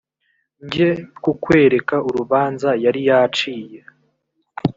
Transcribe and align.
njye 0.65 0.89
kukwereka 1.23 1.95
urubanza 2.07 2.69
yari 2.83 3.01
yaciye‽ 3.09 3.79